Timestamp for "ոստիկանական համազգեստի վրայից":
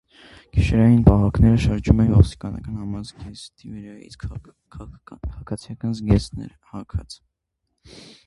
2.13-4.17